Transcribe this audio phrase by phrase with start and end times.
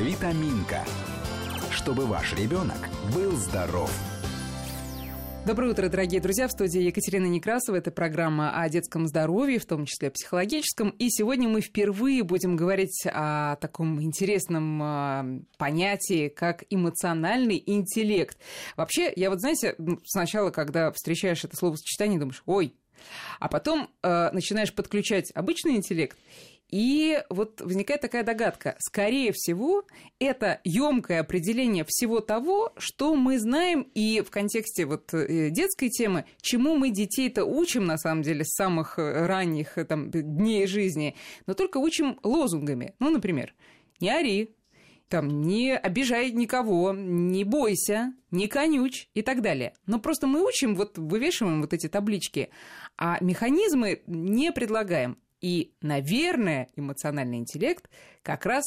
[0.00, 0.82] Витаминка.
[1.70, 3.92] Чтобы ваш ребенок был здоров.
[5.46, 6.48] Доброе утро, дорогие друзья.
[6.48, 7.76] В студии Екатерина Некрасова.
[7.76, 10.88] Это программа о детском здоровье, в том числе психологическом.
[10.98, 18.38] И сегодня мы впервые будем говорить о таком интересном э, понятии, как эмоциональный интеллект.
[18.76, 19.76] Вообще, я вот, знаете,
[20.06, 22.74] сначала, когда встречаешь это словосочетание, думаешь, ой,
[23.38, 26.16] а потом э, начинаешь подключать обычный интеллект,
[26.70, 28.76] и вот возникает такая догадка.
[28.78, 29.84] Скорее всего,
[30.18, 36.24] это емкое определение всего того, что мы знаем, и в контексте вот э, детской темы,
[36.40, 41.16] чему мы детей-то учим, на самом деле, с самых э, ранних э, там, дней жизни,
[41.46, 42.94] но только учим лозунгами.
[42.98, 43.54] Ну, например,
[44.00, 44.54] «Не ори»,
[45.10, 49.74] там, не обижай никого, не бойся, не конюч и так далее.
[49.86, 52.50] Но просто мы учим, вот вывешиваем вот эти таблички,
[52.96, 55.18] а механизмы не предлагаем.
[55.40, 57.88] И, наверное, эмоциональный интеллект
[58.22, 58.64] как раз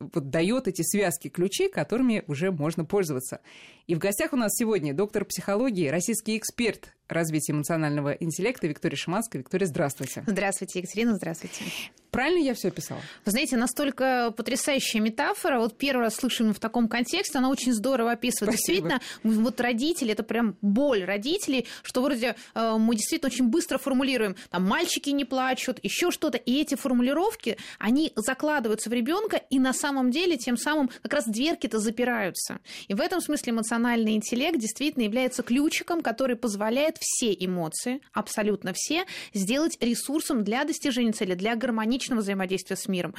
[0.00, 3.40] вот дает эти связки ключей, которыми уже можно пользоваться.
[3.86, 9.42] И в гостях у нас сегодня доктор психологии, российский эксперт развития эмоционального интеллекта Виктория Шиманская.
[9.42, 10.22] Виктория, здравствуйте.
[10.26, 11.64] Здравствуйте, Екатерина, здравствуйте.
[12.10, 13.00] Правильно я все описала?
[13.24, 15.58] Вы знаете, настолько потрясающая метафора.
[15.58, 18.58] Вот первый раз слышим в таком контексте, она очень здорово описывает.
[18.58, 18.88] Спасибо.
[18.88, 24.36] Действительно, вот родители, это прям боль родителей, что вроде э, мы действительно очень быстро формулируем,
[24.50, 26.38] там мальчики не плачут, еще что-то.
[26.38, 31.26] И эти формулировки, они закладываются в ребенка, и на самом деле тем самым как раз
[31.26, 32.58] дверки-то запираются.
[32.88, 39.04] И в этом смысле эмоциональный интеллект действительно является ключиком, который позволяет все эмоции, абсолютно все,
[39.34, 41.54] сделать ресурсом для достижения цели, для
[41.98, 43.12] гармоничного взаимодействия с миром.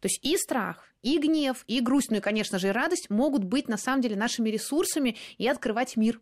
[0.00, 3.44] То есть и страх, и гнев, и грусть, ну и, конечно же, и радость могут
[3.44, 6.20] быть на самом деле нашими ресурсами и открывать мир.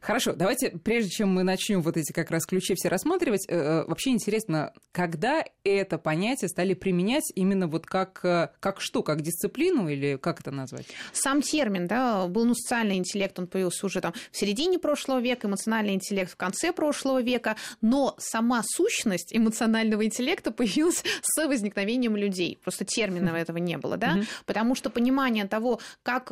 [0.00, 3.84] Хорошо, давайте, прежде чем мы начнем вот эти как раз ключи все рассматривать, э, э,
[3.86, 9.88] вообще интересно, когда это понятие стали применять именно вот как, э, как что, как дисциплину
[9.88, 10.86] или как это назвать?
[11.12, 15.48] Сам термин, да, был ну, социальный интеллект, он появился уже там в середине прошлого века,
[15.48, 22.58] эмоциональный интеллект в конце прошлого века, но сама сущность эмоционального интеллекта появилась с возникновением людей.
[22.62, 26.24] Просто термина этого не было, да, потому что понимание того, как,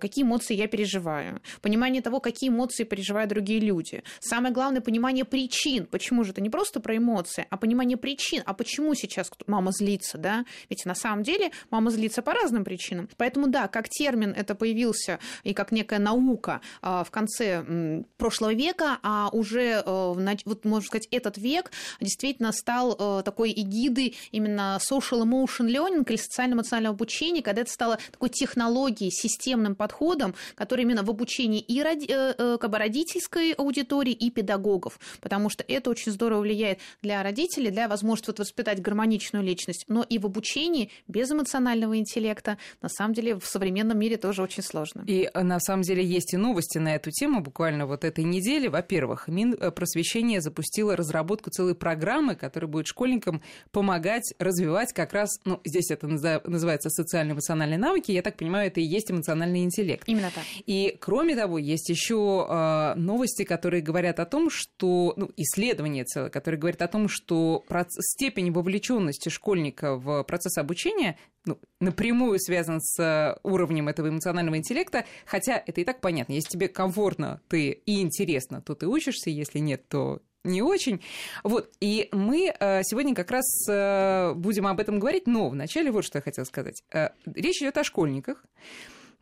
[0.00, 4.02] какие эмоции я переживаю, понимание того, какие какие эмоции переживают другие люди.
[4.20, 5.86] Самое главное понимание причин.
[5.86, 8.42] Почему же это не просто про эмоции, а понимание причин.
[8.44, 10.44] А почему сейчас мама злится, да?
[10.68, 13.08] Ведь на самом деле мама злится по разным причинам.
[13.16, 18.98] Поэтому да, как термин это появился и как некая наука а, в конце прошлого века,
[19.02, 21.70] а уже, э, вот можно сказать, этот век
[22.02, 27.98] действительно стал э, такой эгидой именно social emotion learning или социально-эмоционального обучения, когда это стало
[28.12, 34.30] такой технологией, системным подходом, который именно в обучении и э, Э, бы родительской аудитории и
[34.30, 39.84] педагогов, потому что это очень здорово влияет для родителей, для возможности вот воспитать гармоничную личность,
[39.88, 44.62] но и в обучении без эмоционального интеллекта на самом деле в современном мире тоже очень
[44.62, 45.04] сложно.
[45.06, 48.68] И э, на самом деле есть и новости на эту тему буквально вот этой недели.
[48.68, 55.90] Во-первых, Минпросвещение запустило разработку целой программы, которая будет школьникам помогать развивать как раз, ну, здесь
[55.90, 60.02] это называется социально-эмоциональные навыки, я так понимаю, это и есть эмоциональный интеллект.
[60.06, 60.44] Именно так.
[60.66, 66.04] И кроме того, есть еще еще э, новости, которые говорят о том, что, ну, исследование
[66.04, 67.64] целое, которое говорит о том, что
[68.00, 75.62] степень вовлеченности школьника в процесс обучения ну, напрямую связан с уровнем этого эмоционального интеллекта, хотя
[75.64, 76.32] это и так понятно.
[76.32, 81.02] Если тебе комфортно, ты и интересно, то ты учишься, если нет, то не очень.
[81.42, 86.04] Вот, и мы э, сегодня как раз э, будем об этом говорить, но вначале вот
[86.04, 86.82] что я хотела сказать.
[87.24, 88.44] Речь идет о школьниках.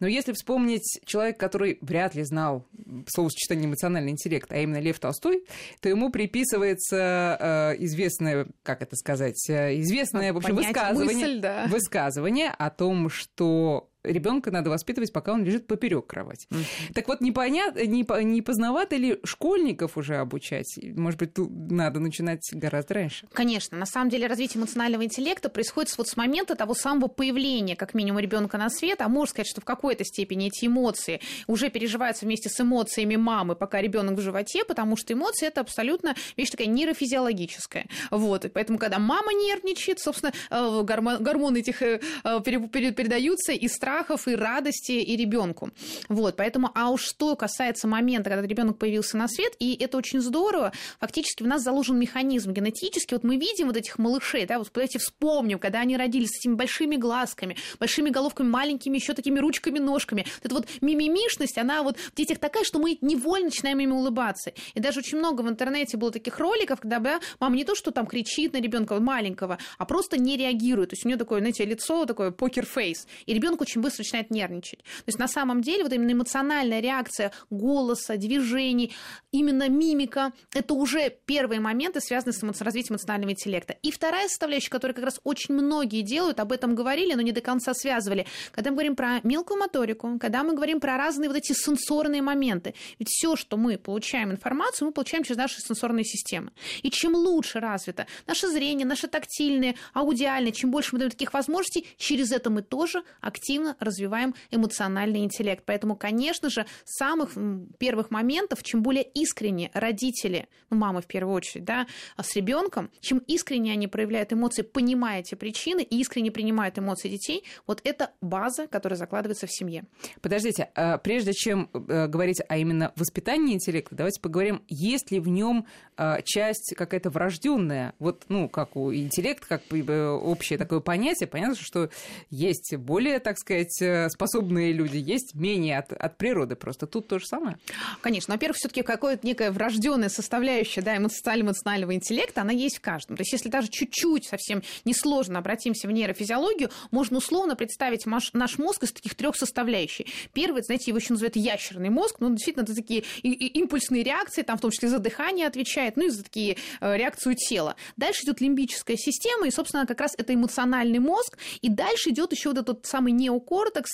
[0.00, 2.66] Но если вспомнить человека, который вряд ли знал
[3.08, 5.44] словосочетание эмоциональный интеллект, а именно Лев Толстой,
[5.80, 11.66] то ему приписывается э, известное, как это сказать, э, известное, в общем, высказывание, мысль, да.
[11.68, 16.46] высказывание о том, что ребенка надо воспитывать, пока он лежит поперек кровати.
[16.50, 16.92] Mm-hmm.
[16.94, 20.78] Так вот, непонятно, не, не поздновато ли школьников уже обучать?
[20.82, 23.26] Может быть, тут надо начинать гораздо раньше?
[23.32, 23.78] Конечно.
[23.78, 28.20] На самом деле развитие эмоционального интеллекта происходит вот с момента того самого появления, как минимум,
[28.20, 32.48] ребенка на свет, а можно сказать, что в какой-то степени эти эмоции уже переживаются вместе
[32.48, 37.86] с эмоциями мамы, пока ребенок в животе, потому что эмоции это абсолютно вещь такая нейрофизиологическая.
[38.10, 38.44] Вот.
[38.44, 44.34] И поэтому, когда мама нервничает, собственно, э, гормоны этих э, передаются, и страх страхов и
[44.34, 45.70] радости и ребенку.
[46.08, 50.20] Вот, поэтому, а уж что касается момента, когда ребенок появился на свет, и это очень
[50.20, 54.68] здорово, фактически в нас заложен механизм генетически, вот мы видим вот этих малышей, да, вот
[54.74, 59.78] давайте вспомним, когда они родились с этими большими глазками, большими головками, маленькими еще такими ручками,
[59.78, 63.92] ножками, вот эта вот мимимишность, она вот в детях такая, что мы невольно начинаем ими
[63.92, 64.52] улыбаться.
[64.74, 67.92] И даже очень много в интернете было таких роликов, когда да, мама не то, что
[67.92, 70.90] там кричит на ребенка маленького, а просто не реагирует.
[70.90, 73.06] То есть у нее такое, знаете, лицо такое покер-фейс.
[73.26, 74.80] И ребенок очень быстро начинает нервничать.
[74.80, 78.92] То есть на самом деле вот именно эмоциональная реакция голоса, движений,
[79.30, 83.76] именно мимика, это уже первые моменты, связанные с развитием эмоционального интеллекта.
[83.82, 87.40] И вторая составляющая, которую как раз очень многие делают, об этом говорили, но не до
[87.40, 88.26] конца связывали.
[88.52, 92.74] Когда мы говорим про мелкую моторику, когда мы говорим про разные вот эти сенсорные моменты.
[92.98, 96.52] Ведь все, что мы получаем информацию, мы получаем через наши сенсорные системы.
[96.82, 101.86] И чем лучше развито наше зрение, наше тактильное, аудиальное, чем больше мы даем таких возможностей,
[101.96, 105.64] через это мы тоже активно развиваем эмоциональный интеллект.
[105.66, 107.32] Поэтому, конечно же, с самых
[107.78, 111.86] первых моментов, чем более искренне родители, ну, мамы в первую очередь, да,
[112.20, 117.44] с ребенком, чем искренне они проявляют эмоции, понимая эти причины и искренне принимают эмоции детей,
[117.66, 119.84] вот это база, которая закладывается в семье.
[120.20, 125.28] Подождите, а прежде чем э, говорить о именно воспитании интеллекта, давайте поговорим, есть ли в
[125.28, 125.66] нем
[125.96, 131.54] а, часть какая-то врожденная, вот, ну, как у интеллект, как э, общее такое понятие, понятно,
[131.54, 131.88] что
[132.30, 137.18] есть более, так сказать, э, способные люди, есть менее от, от природы, просто тут то
[137.18, 137.58] же самое.
[138.00, 143.16] Конечно, во-первых, все-таки какое-то некая врожденная составляющая, да, эмоционально-эмоционального интеллекта, она есть в каждом.
[143.16, 148.84] То есть, если даже чуть-чуть совсем несложно обратимся в нейрофизиологию, можно условно представить наш мозг
[148.84, 150.06] из таких трех составляющих.
[150.32, 154.60] Первый, знаете, его еще называют ящерный мозг, ну, действительно, это такие импульсные реакции, там, в
[154.60, 157.76] том числе за дыхание отвечает, ну, и за такие э, реакцию тела.
[157.96, 162.50] Дальше идет лимбическая система, и, собственно, как раз это эмоциональный мозг, и дальше идет еще
[162.50, 163.43] вот этот самый неокортекс,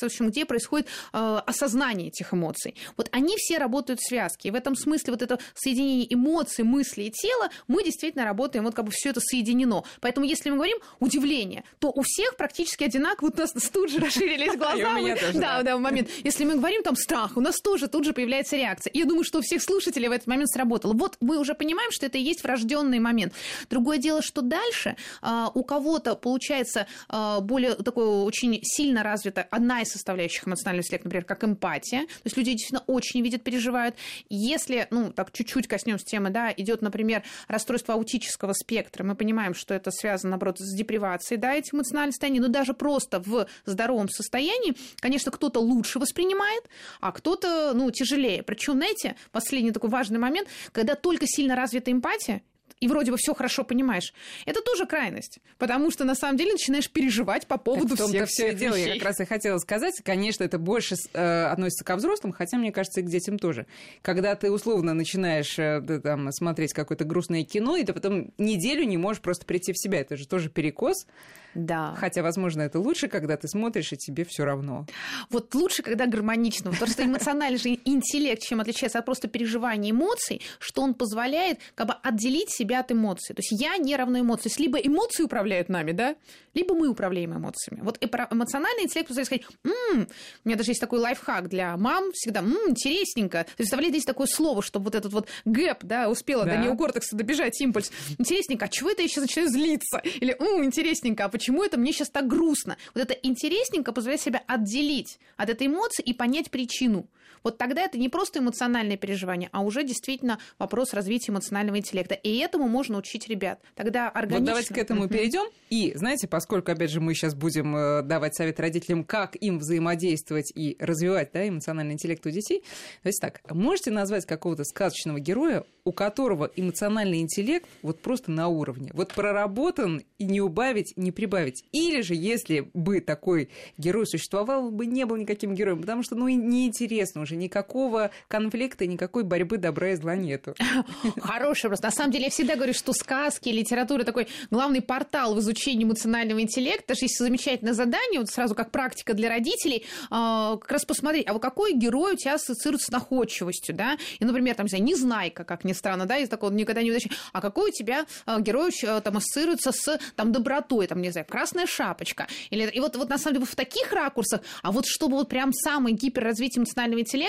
[0.03, 2.75] в общем, где происходит э, осознание этих эмоций.
[2.97, 7.09] Вот они все работают в связке, и в этом смысле вот это соединение эмоций, мыслей
[7.09, 9.85] и тела, мы действительно работаем, вот как бы все это соединено.
[10.01, 13.99] Поэтому, если мы говорим удивление, то у всех практически одинаково, вот у нас тут же
[13.99, 14.99] расширились глаза.
[15.35, 16.09] Да, да, момент.
[16.25, 18.91] Если мы говорим там страх, у нас тоже тут же появляется реакция.
[18.95, 20.93] Я думаю, что у всех слушателей в этот момент сработало.
[20.93, 23.33] Вот мы уже понимаем, что это и есть врожденный момент.
[23.69, 29.03] Другое дело, что дальше а, у кого-то получается а, более такое очень сильно
[29.41, 32.01] развита одна из составляющих эмоционального интеллекта, например, как эмпатия.
[32.01, 33.97] То есть люди действительно очень видят, переживают.
[34.29, 39.75] Если, ну, так чуть-чуть коснемся темы, да, идет, например, расстройство аутического спектра, мы понимаем, что
[39.75, 44.75] это связано, наоборот, с депривацией, да, этих эмоциональных состояний, но даже просто в здоровом состоянии,
[45.01, 46.65] конечно, кто-то лучше воспринимает,
[47.01, 48.43] а кто-то, ну, тяжелее.
[48.43, 52.43] Причем, знаете, последний такой важный момент, когда только сильно развита эмпатия,
[52.81, 54.15] и вроде бы все хорошо понимаешь,
[54.47, 55.39] это тоже крайность.
[55.59, 58.75] Потому что на самом деле начинаешь переживать по поводу так всех все дело.
[58.75, 62.73] Я как раз и хотела сказать, конечно, это больше э, относится ко взрослым, хотя, мне
[62.73, 63.67] кажется, и к детям тоже.
[64.03, 68.97] Когда ты условно начинаешь э, там, смотреть какое-то грустное кино, и ты потом неделю не
[68.97, 70.01] можешь просто прийти в себя.
[70.01, 71.07] Это же тоже перекос.
[71.55, 71.95] Да.
[71.99, 74.87] Хотя, возможно, это лучше, когда ты смотришь, и тебе все равно.
[75.31, 76.71] Вот лучше, когда гармонично.
[76.71, 81.89] Потому что эмоциональный же интеллект, чем отличается от просто переживания эмоций, что он позволяет как
[81.89, 83.35] бы отделить себя от эмоций.
[83.35, 84.45] То есть я не равно эмоции.
[84.45, 86.17] То есть либо эмоции управляют нами, да,
[86.55, 87.81] либо мы управляем эмоциями.
[87.83, 90.09] Вот эмоциональный интеллект позволяет сказать, м-м",
[90.45, 93.47] у меня даже есть такой лайфхак для мам всегда, м-м, интересненько.
[93.57, 96.57] Представляете, здесь такое слово, чтобы вот этот вот гэп, да, успела да.
[96.57, 97.91] до неокортекса добежать импульс.
[98.19, 99.99] Интересненько, а чего это я сейчас начинаю злиться?
[99.99, 102.77] Или, м-м, интересненько, а почему это мне сейчас так грустно?
[102.95, 107.09] Вот это интересненько позволяет себя отделить от этой эмоции и понять причину.
[107.43, 112.15] Вот тогда это не просто эмоциональное переживание, а уже действительно вопрос развития эмоционального интеллекта.
[112.15, 113.61] И этому можно учить ребят.
[113.75, 114.41] Тогда органично...
[114.41, 115.45] Вот давайте к этому перейдем.
[115.71, 120.53] И, знаете, поскольку, опять же, мы сейчас будем э, давать совет родителям, как им взаимодействовать
[120.55, 122.63] и развивать да, эмоциональный интеллект у детей,
[123.03, 128.91] давайте так, можете назвать какого-то сказочного героя, у которого эмоциональный интеллект вот просто на уровне,
[128.95, 131.65] вот проработан и не убавить, не прибавить.
[131.73, 136.29] Или же, если бы такой герой существовал, бы не был никаким героем, потому что, ну,
[136.29, 140.55] неинтересно уже, никакого конфликта, никакой борьбы добра и зла нету.
[141.21, 141.83] Хороший вопрос.
[141.83, 146.41] На самом деле, я всегда говорю, что сказки, литература такой главный портал в изучении эмоционального
[146.41, 146.95] интеллекта.
[147.01, 151.43] Есть замечательное задание, вот сразу как практика для родителей, а, как раз посмотреть, а вот
[151.43, 153.97] какой герой у тебя ассоциируется с находчивостью, да?
[154.19, 157.11] И, например, там, не знаю, Незнайка, как ни странно, да, из такого никогда не удачи.
[157.33, 161.27] А какой у тебя а, герой а, там ассоциируется с там добротой, там, не знаю,
[161.29, 162.27] красная шапочка.
[162.51, 165.53] Или, и вот, вот на самом деле в таких ракурсах, а вот чтобы вот прям
[165.53, 167.20] самый гиперразвитие эмоционального интеллекта,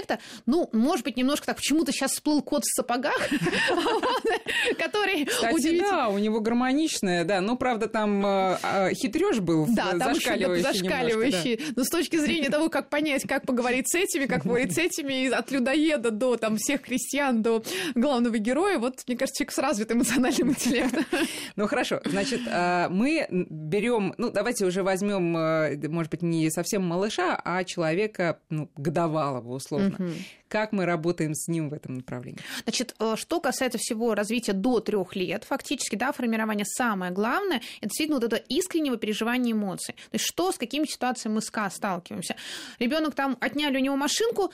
[0.45, 3.17] ну, может быть, немножко так, почему-то сейчас всплыл кот в сапогах,
[4.77, 9.97] который Кстати, да, у него гармоничная, да, ну, правда, там э, а, хитрёж был да,
[9.97, 10.63] зашкаливающий.
[10.63, 11.59] зашкаливающий.
[11.75, 15.29] Но с точки зрения того, как понять, как поговорить с этими, как поговорить с этими,
[15.31, 17.63] от людоеда до там всех крестьян, до
[17.95, 21.05] главного героя, вот, мне кажется, человек с развитым эмоциональным интеллектом.
[21.55, 26.83] Ну, хорошо, значит, э, мы берем, ну, давайте уже возьмем, э, может быть, не совсем
[26.83, 29.80] малыша, а человека ну, годовалого, условно.
[29.87, 30.11] Угу.
[30.47, 32.41] Как мы работаем с ним в этом направлении?
[32.63, 37.87] Значит, э, что касается всего развития до трех лет, фактически, да, формирование самое главное, это
[37.87, 39.93] действительно вот это искреннего переживания эмоций.
[39.93, 42.35] То есть что, с какими ситуациями мы сталкиваемся.
[42.79, 44.51] Ребенок там отняли у него машинку,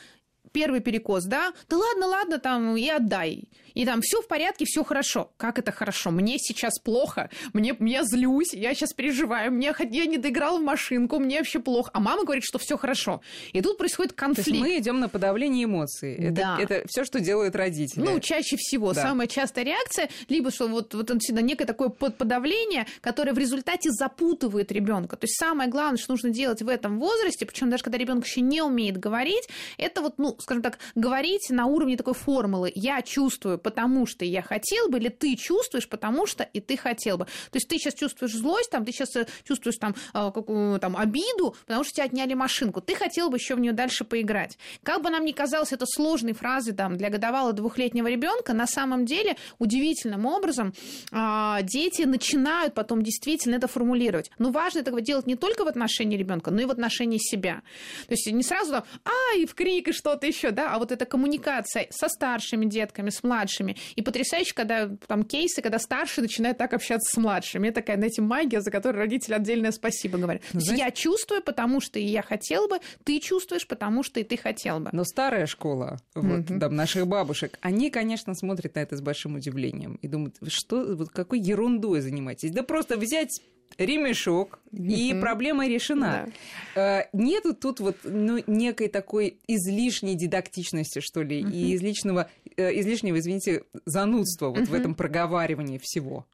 [0.58, 3.44] первый перекос, да, да ладно, ладно, там, и отдай.
[3.76, 5.30] И там все в порядке, все хорошо.
[5.38, 6.10] Как это хорошо?
[6.10, 11.20] Мне сейчас плохо, мне, я злюсь, я сейчас переживаю, мне, я не доиграл в машинку,
[11.20, 11.92] мне вообще плохо.
[11.94, 13.22] А мама говорит, что все хорошо.
[13.54, 14.46] И тут происходит конфликт.
[14.46, 16.16] То есть мы идем на подавление эмоций.
[16.16, 16.58] Это, да.
[16.60, 18.04] это все, что делают родители.
[18.04, 18.94] Ну, чаще всего.
[18.94, 19.04] Да.
[19.04, 24.72] Самая частая реакция, либо что вот, вот всегда некое такое подавление, которое в результате запутывает
[24.72, 25.18] ребенка.
[25.18, 28.42] То есть самое главное, что нужно делать в этом возрасте, причем даже когда ребенок еще
[28.42, 29.48] не умеет говорить,
[29.78, 34.42] это вот, ну, скажем так, говорить на уровне такой формулы «я чувствую, потому что я
[34.42, 37.26] хотел бы», или «ты чувствуешь, потому что и ты хотел бы».
[37.26, 40.96] То есть ты сейчас чувствуешь злость, там, ты сейчас э, чувствуешь там, э, какую, там
[40.96, 42.80] обиду, потому что тебя отняли машинку.
[42.80, 44.58] Ты хотел бы еще в нее дальше поиграть.
[44.84, 49.06] Как бы нам ни казалось это сложной фразой там, для годовалого двухлетнего ребенка, на самом
[49.06, 50.74] деле удивительным образом
[51.12, 54.32] а, дети начинают потом действительно это формулировать.
[54.38, 57.64] Но важно этого делать не только в отношении ребенка, но и в отношении себя.
[58.08, 61.06] То есть не сразу там, а, в крик, и что-то еще, да, а вот эта
[61.06, 63.78] коммуникация со старшими детками, с младшими.
[63.96, 67.68] И потрясающе, когда там кейсы, когда старшие начинают так общаться с младшими.
[67.68, 70.42] Это такая, знаете, магия, за которую родители отдельное спасибо говорят.
[70.52, 74.38] Знаете, я чувствую, потому что и я хотел бы, ты чувствуешь, потому что и ты
[74.38, 74.90] хотел бы.
[74.94, 79.36] Но старая школа, вот, mm там, наших бабушек, они, конечно, смотрят на это с большим
[79.36, 82.52] удивлением и думают, что, вот какой ерундой занимаетесь?
[82.52, 83.42] Да просто взять
[83.78, 86.30] ремешок, и проблема решена.
[86.76, 87.02] Да.
[87.02, 93.64] Э, нету тут вот ну, некой такой излишней дидактичности, что ли, и излишнего, излишнего, извините,
[93.86, 96.26] занудства вот в этом проговаривании всего.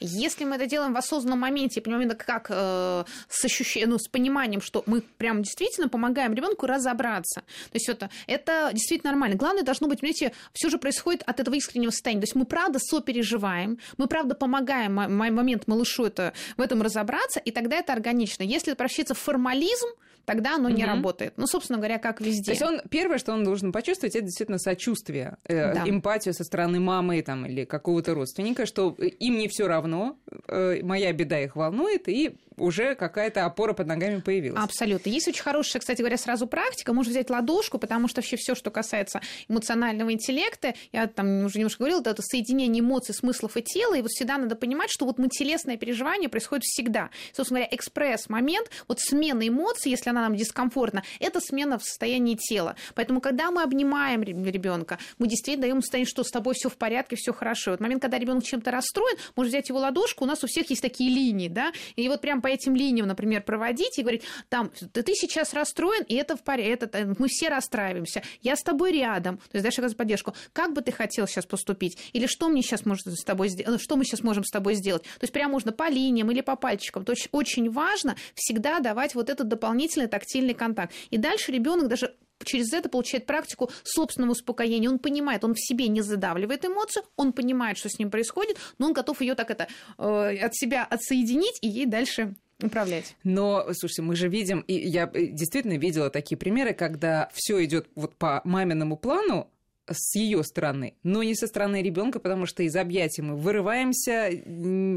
[0.00, 4.60] Если мы это делаем в осознанном моменте, понимаем, как э, с ощущением, ну, с пониманием,
[4.60, 7.40] что мы прям действительно помогаем ребенку разобраться.
[7.40, 9.36] То есть это, это действительно нормально.
[9.36, 12.20] Главное должно быть, понимаете, все же происходит от этого искреннего состояния.
[12.20, 17.50] То есть мы правда сопереживаем, мы правда помогаем момент малышу это, в этом разобраться, и
[17.50, 18.42] тогда это органично.
[18.42, 19.88] Если это превращается в формализм,
[20.24, 20.76] тогда оно угу.
[20.76, 21.34] не работает.
[21.36, 22.44] Ну, собственно говоря, как везде.
[22.44, 25.84] То есть он первое, что он должен почувствовать, это действительно сочувствие, э, да.
[25.86, 30.16] эмпатию со стороны мамы там, или какого-то родственника, что им не все равно,
[30.48, 34.62] э, моя беда их волнует, и уже какая-то опора под ногами появилась.
[34.62, 35.10] Абсолютно.
[35.10, 36.92] Есть очень хорошая, кстати говоря, сразу практика.
[36.92, 41.80] Можно взять ладошку, потому что вообще все, что касается эмоционального интеллекта, я там уже немножко
[41.80, 45.28] говорила, это соединение эмоций, смыслов и тела, и вот всегда надо понимать, что вот мы
[45.28, 47.10] телесное переживание происходит всегда.
[47.32, 52.76] Собственно говоря, экспресс-момент, вот смена эмоций, если она нам дискомфортна, это смена в состоянии тела.
[52.94, 57.16] Поэтому, когда мы обнимаем ребенка, мы действительно даем состояние, что с тобой все в порядке,
[57.16, 57.72] все хорошо.
[57.72, 60.82] Вот момент, когда ребенок чем-то расстроен, можно взять его ладошку, у нас у всех есть
[60.82, 65.02] такие линии, да, и вот прям по этим линиям, например, проводить и говорить, там, ты,
[65.02, 69.38] ты сейчас расстроен, и это в порядке, это, мы все расстраиваемся, я с тобой рядом,
[69.38, 70.34] то есть дальше оказывать поддержку.
[70.52, 71.98] Как бы ты хотел сейчас поступить?
[72.12, 73.80] Или что мне сейчас может с тобой сделать?
[73.80, 75.02] Что мы сейчас можем с тобой сделать?
[75.02, 77.04] То есть прям можно по линиям или по пальчикам.
[77.04, 80.92] То есть очень важно всегда давать вот этот дополнительный тактильный контакт.
[81.10, 84.90] И дальше ребенок даже через это получает практику собственного успокоения.
[84.90, 88.86] Он понимает, он в себе не задавливает эмоцию, он понимает, что с ним происходит, но
[88.86, 89.68] он готов ее так это
[89.98, 93.16] э, от себя отсоединить и ей дальше управлять.
[93.24, 97.88] Но, слушайте, мы же видим, и я э, действительно видела такие примеры, когда все идет
[97.94, 99.48] вот по маминому плану,
[99.90, 104.30] с ее стороны, но не со стороны ребенка, потому что из объятий мы вырываемся,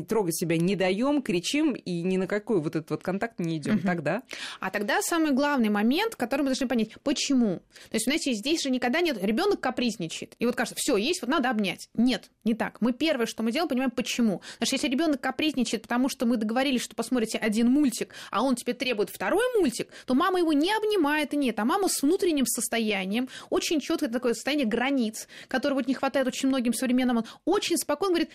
[0.08, 3.76] трогать себя не даем, кричим и ни на какой вот этот вот контакт не идем.
[3.76, 3.84] Угу.
[3.86, 4.24] Тогда?
[4.60, 7.60] А тогда самый главный момент, который мы должны понять, почему.
[7.90, 11.30] То есть, знаете, здесь же никогда нет, ребенок капризничает, и вот кажется, все есть, вот
[11.30, 11.90] надо обнять.
[11.94, 12.80] Нет, не так.
[12.82, 14.42] Мы первое, что мы делаем, понимаем, почему.
[14.54, 18.56] Потому что если ребенок капризничает, потому что мы договорились, что посмотрите один мультик, а он
[18.56, 22.46] теперь требует второй мультик, то мама его не обнимает и нет, а мама с внутренним
[22.46, 28.16] состоянием, очень четкое такое состояние границ, которого не хватает очень многим современным, он очень спокойно
[28.16, 28.32] говорит,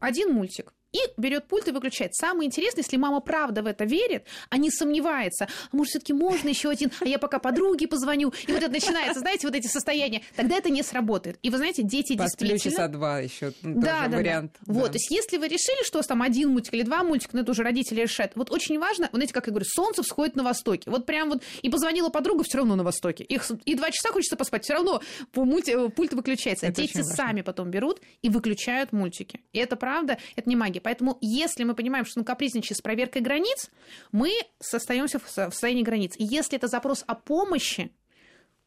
[0.00, 2.14] один мультик и берет пульт и выключает.
[2.14, 6.48] Самое интересное, если мама правда в это верит, а не сомневается, а может, все-таки можно
[6.48, 8.32] еще один, а я пока подруге позвоню.
[8.46, 10.22] И вот это начинается, знаете, вот эти состояния.
[10.36, 11.38] Тогда это не сработает.
[11.42, 12.58] И вы знаете, дети действительно...
[12.58, 14.56] часа два еще да, да, вариант.
[14.62, 14.72] Да.
[14.72, 17.36] Вот, то есть если вы решили, что у вас там один мультик или два мультика,
[17.36, 18.32] ну это уже родители решают.
[18.36, 20.90] Вот очень важно, вот знаете, как я говорю, солнце всходит на востоке.
[20.90, 23.24] Вот прям вот, и позвонила подруга, все равно на востоке.
[23.24, 25.02] Их, и два часа хочется поспать, все равно
[25.34, 26.66] мульти, пульт выключается.
[26.66, 29.40] Это Дети сами потом берут и выключают мультики.
[29.52, 30.80] И это правда, это не магия.
[30.84, 33.70] Поэтому, если мы понимаем, что он капризничает с проверкой границ,
[34.12, 36.12] мы остаемся в состоянии границ.
[36.18, 37.90] И если это запрос о помощи,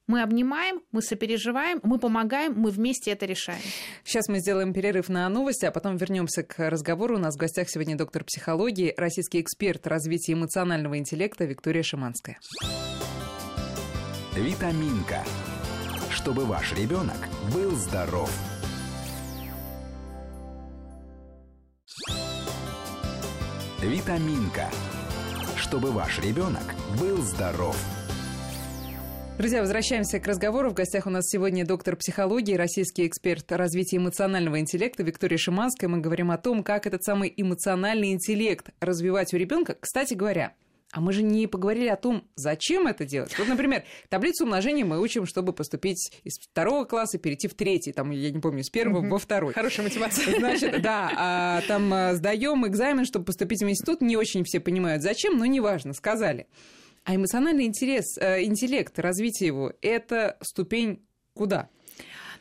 [0.07, 3.61] мы обнимаем, мы сопереживаем, мы помогаем, мы вместе это решаем.
[4.03, 7.17] Сейчас мы сделаем перерыв на новости, а потом вернемся к разговору.
[7.17, 12.39] У нас в гостях сегодня доктор психологии, российский эксперт развития эмоционального интеллекта Виктория Шиманская.
[14.35, 15.23] Витаминка.
[16.09, 18.31] Чтобы ваш ребенок был здоров.
[23.87, 24.69] Витаминка.
[25.55, 27.77] Чтобы ваш ребенок был здоров.
[29.37, 30.71] Друзья, возвращаемся к разговору.
[30.71, 35.89] В гостях у нас сегодня доктор психологии, российский эксперт развития эмоционального интеллекта Виктория Шиманская.
[35.89, 39.77] Мы говорим о том, как этот самый эмоциональный интеллект развивать у ребенка.
[39.79, 40.53] Кстати говоря,
[40.91, 43.37] а мы же не поговорили о том, зачем это делать.
[43.37, 48.11] Вот, например, таблицу умножения мы учим, чтобы поступить из второго класса, перейти в третий, там,
[48.11, 49.53] я не помню, с первого во второй.
[49.53, 50.39] Хорошая мотивация.
[50.39, 54.01] Значит, да, а, там а, сдаем экзамен, чтобы поступить в институт.
[54.01, 56.47] Не очень все понимают, зачем, но неважно, сказали.
[57.03, 61.69] А эмоциональный интерес, э, интеллект, развитие его– это ступень куда?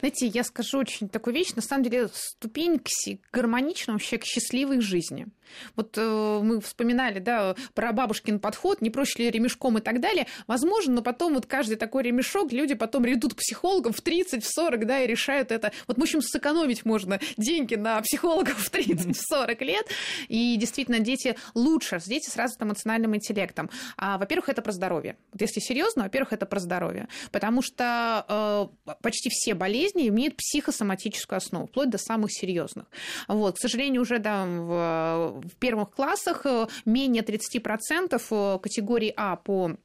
[0.01, 2.89] Знаете, я скажу очень такую вещь, на самом деле ступень к
[3.33, 5.27] гармоничному, вообще к счастливой жизни.
[5.75, 10.27] Вот э, мы вспоминали, да, про бабушкин подход, не проще ли ремешком и так далее.
[10.47, 14.49] Возможно, но потом вот каждый такой ремешок, люди потом идут к психологам в 30, в
[14.49, 15.73] 40, да, и решают это.
[15.87, 19.87] Вот, в общем, сэкономить можно деньги на психологов в 30, в 40 лет.
[20.29, 23.71] И действительно, дети лучше, дети с эмоциональным интеллектом.
[23.97, 25.17] А, во-первых, это про здоровье.
[25.33, 27.09] Вот если серьезно, во-первых, это про здоровье.
[27.33, 32.87] Потому что э, почти все болезни имеют психосоматическую основу, вплоть до самых серьезных.
[33.29, 35.27] Вот, к сожалению, уже да, в
[35.57, 39.77] в первых классах э, менее 30% э, категории А по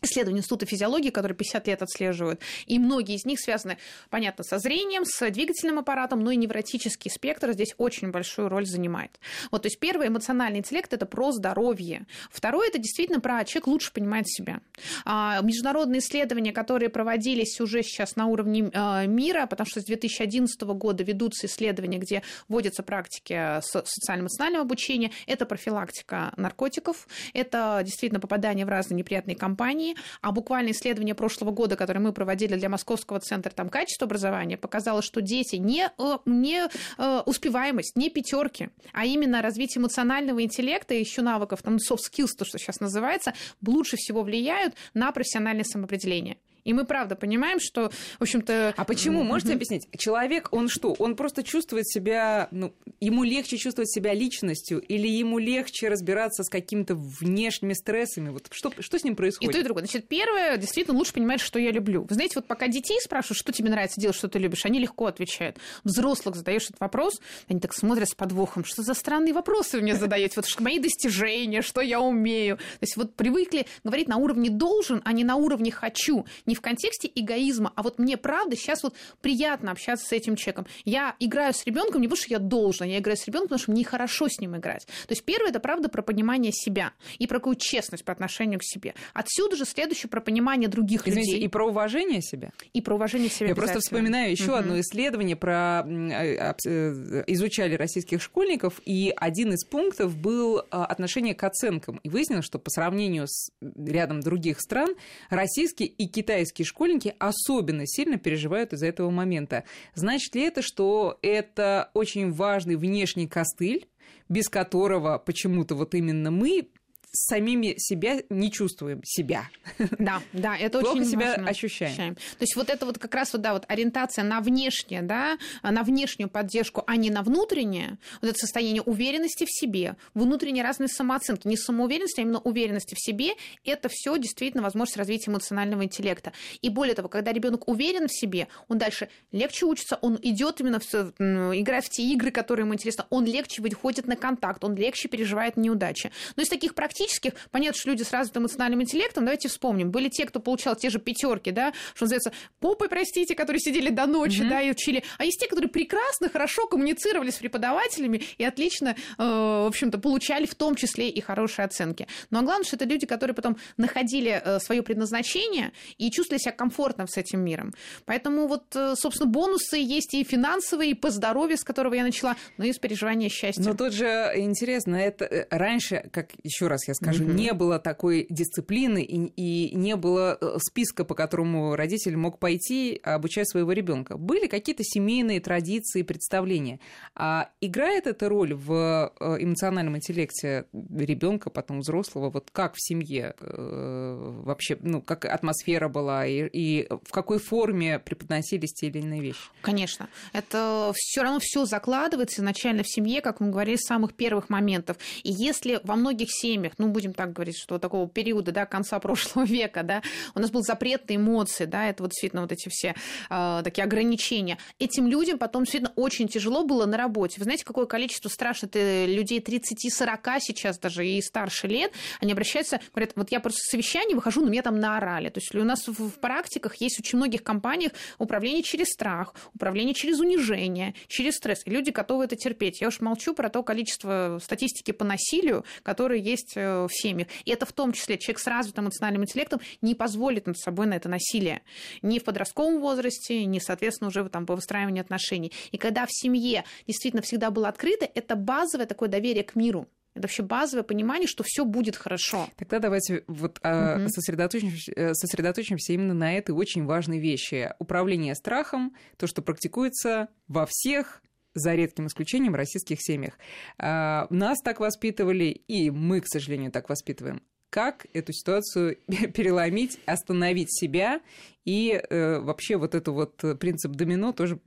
[0.00, 3.78] исследования Института физиологии, которые 50 лет отслеживают, и многие из них связаны,
[4.10, 9.18] понятно, со зрением, с двигательным аппаратом, но и невротический спектр здесь очень большую роль занимает.
[9.50, 12.06] Вот, то есть первый эмоциональный интеллект– это про здоровье.
[12.30, 14.60] Второе– это действительно про человек лучше понимает себя.
[15.04, 20.60] А, международные исследования, которые проводились уже сейчас на уровне а, мира, потому что с 2011
[20.62, 28.68] года ведутся исследования, где вводятся практики социально-эмоционального обучения, это профилактика наркотиков, это действительно попадание в
[28.68, 29.81] разные неприятные компании,
[30.20, 35.02] а буквально исследование прошлого года, которое мы проводили для Московского центра там, качества образования, показало,
[35.02, 41.00] что дети не, э, не э, успеваемость, не пятерки, а именно развитие эмоционального интеллекта и
[41.00, 43.34] еще навыков, там, soft skills, то, что сейчас называется,
[43.66, 46.36] лучше всего влияют на профессиональное самоопределение.
[46.64, 48.74] И мы правда понимаем, что, в общем-то...
[48.76, 49.22] А почему?
[49.22, 49.88] Можете объяснить?
[49.96, 50.94] Человек, он что?
[50.98, 56.48] Он просто чувствует себя, ну, ему легче чувствовать себя личностью или ему легче разбираться с
[56.48, 58.30] какими-то внешними стрессами?
[58.30, 59.50] Вот что, что с ним происходит?
[59.50, 59.84] И то, и другое.
[59.84, 62.06] Значит, первое, действительно, лучше понимать, что я люблю.
[62.08, 65.06] Вы знаете, вот пока детей спрашивают, что тебе нравится делать, что ты любишь, они легко
[65.06, 65.58] отвечают.
[65.84, 69.96] Взрослых задаешь этот вопрос, они так смотрят с подвохом, что за странные вопросы вы мне
[69.96, 72.56] задаете, вот что мои достижения, что я умею.
[72.56, 76.60] То есть вот привыкли говорить на уровне должен, а не на уровне хочу не в
[76.60, 80.66] контексте эгоизма, а вот мне правда сейчас вот приятно общаться с этим человеком.
[80.84, 83.72] Я играю с ребенком не потому, что я должна, я играю с ребенком, потому что
[83.72, 84.84] мне хорошо с ним играть.
[84.84, 88.64] То есть первое это правда про понимание себя и про какую честность по отношению к
[88.64, 88.92] себе.
[89.14, 91.46] Отсюда же следующее про понимание других Извините, людей.
[91.46, 92.52] И про уважение себя.
[92.74, 93.48] И про уважение себя.
[93.48, 94.56] Я просто вспоминаю еще угу.
[94.56, 101.34] одно исследование про э, э, изучали российских школьников, и один из пунктов был а, отношение
[101.34, 101.98] к оценкам.
[102.02, 104.94] И выяснилось, что по сравнению с рядом других стран
[105.30, 109.64] российские и китайские китайские школьники особенно сильно переживают из-за этого момента.
[109.94, 113.86] Значит ли это, что это очень важный внешний костыль,
[114.28, 116.68] без которого почему-то вот именно мы
[117.12, 119.48] самими себя не чувствуем себя.
[119.98, 121.48] Да, да, это Плохо очень себя важно.
[121.48, 121.92] ощущаем.
[121.92, 122.14] ощущаем.
[122.14, 125.82] То есть вот это вот как раз вот, да, вот ориентация на внешнее, да, на
[125.82, 131.46] внешнюю поддержку, а не на внутреннее, вот это состояние уверенности в себе, внутренней разной самооценки,
[131.46, 133.32] не самоуверенности, а именно уверенности в себе,
[133.64, 136.32] это все действительно возможность развития эмоционального интеллекта.
[136.62, 140.80] И более того, когда ребенок уверен в себе, он дальше легче учится, он идет именно
[140.80, 145.08] в, играть в те игры, которые ему интересны, он легче выходит на контакт, он легче
[145.08, 146.10] переживает неудачи.
[146.36, 150.08] Но из таких практик среднестатистических, понятно, что люди с развитым эмоциональным интеллектом, давайте вспомним, были
[150.08, 154.40] те, кто получал те же пятерки, да, что называется, попы, простите, которые сидели до ночи,
[154.40, 154.48] mm-hmm.
[154.48, 159.22] да, и учили, а есть те, которые прекрасно, хорошо коммуницировали с преподавателями и отлично, э,
[159.22, 162.06] в общем-то, получали в том числе и хорошие оценки.
[162.30, 166.52] Ну, а главное, что это люди, которые потом находили э, свое предназначение и чувствовали себя
[166.52, 167.72] комфортно с этим миром.
[168.04, 172.36] Поэтому вот, э, собственно, бонусы есть и финансовые, и по здоровью, с которого я начала,
[172.56, 173.62] но и с переживания счастья.
[173.62, 177.32] Но тут же интересно, это э, раньше, как еще раз я скажу, угу.
[177.32, 183.48] не было такой дисциплины и, и не было списка, по которому родитель мог пойти обучать
[183.48, 184.16] своего ребенка.
[184.16, 186.80] Были какие-то семейные традиции, представления.
[187.14, 192.30] А играет эта роль в эмоциональном интеллекте ребенка, потом взрослого?
[192.30, 198.72] Вот как в семье вообще, ну, как атмосфера была и, и в какой форме преподносились
[198.72, 199.40] те или иные вещи?
[199.60, 200.08] Конечно.
[200.32, 204.96] Это все равно все закладывается изначально в семье, как мы говорили, с самых первых моментов.
[205.22, 209.44] И если во многих семьях, ну, будем так говорить, что такого периода, да, конца прошлого
[209.44, 210.02] века, да,
[210.34, 212.94] у нас был запрет на эмоции, да, это вот действительно вот эти все
[213.30, 214.58] э, такие ограничения.
[214.78, 217.36] Этим людям потом действительно очень тяжело было на работе.
[217.38, 223.12] Вы знаете, какое количество страшных людей 30-40 сейчас даже и старше лет, они обращаются, говорят,
[223.16, 225.28] вот я просто с совещания выхожу, но меня там наорали.
[225.28, 230.20] То есть у нас в практиках есть очень многих компаниях управление через страх, управление через
[230.20, 231.62] унижение, через стресс.
[231.64, 232.80] И люди готовы это терпеть.
[232.80, 237.28] Я уж молчу про то количество статистики по насилию, которое есть э, в семьях.
[237.44, 240.94] И это в том числе человек с развитым эмоциональным интеллектом не позволит над собой на
[240.94, 241.62] это насилие.
[242.02, 245.52] Ни в подростковом возрасте, ни, соответственно, уже там, по выстраиванию отношений.
[245.70, 249.88] И когда в семье действительно всегда было открыто, это базовое такое доверие к миру.
[250.14, 252.48] Это вообще базовое понимание, что все будет хорошо.
[252.56, 254.08] Тогда давайте вот угу.
[254.08, 257.72] сосредоточимся, э, сосредоточимся именно на этой очень важной вещи.
[257.78, 261.22] Управление страхом, то, что практикуется во всех
[261.54, 263.38] за редким исключением, российских семьях.
[263.78, 267.42] А, нас так воспитывали, и мы, к сожалению, так воспитываем.
[267.70, 268.98] Как эту ситуацию
[269.34, 271.20] переломить, остановить себя
[271.64, 274.58] и э, вообще вот эту вот принцип домино тоже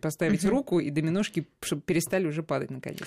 [0.00, 0.50] поставить угу.
[0.50, 3.06] руку и доминошки, чтобы перестали уже падать наконец.